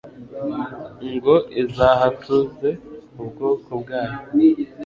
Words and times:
ngo 1.13 1.35
izahatuze 1.61 2.69
ubwoko 3.21 3.69
bwayo 3.81 4.17